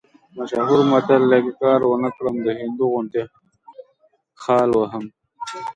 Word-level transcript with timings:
مشهور 0.37 0.79
متل 0.91 1.21
دی: 1.31 1.39
که 1.45 1.51
کار 1.61 1.79
ونه 1.85 2.09
کړم، 2.15 2.35
د 2.45 2.47
هندو 2.59 2.85
غوندې 2.91 3.23
خال 4.41 4.69
وهم. 4.73 5.05